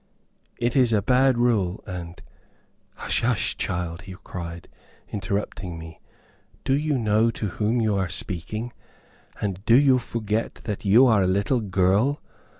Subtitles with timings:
[0.57, 2.19] "It is a bad rule, and"
[2.95, 4.67] "Hush, hush, child!" he cried,
[5.09, 5.99] interrupting me.
[6.63, 8.73] "Do you know to whom you are speaking?
[9.39, 12.19] and do you forget that you are a little girl?